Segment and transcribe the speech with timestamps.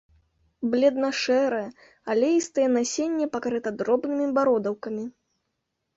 [0.69, 1.67] Бледна-шэрае,
[2.15, 5.05] алеістае насенне пакрыта дробнымі бародаўкамі.